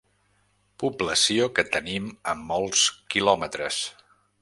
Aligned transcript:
Població 0.83 1.49
que 1.59 1.67
tenim 1.77 2.09
a 2.33 2.37
molts 2.49 2.89
quilòmetres. 3.17 3.83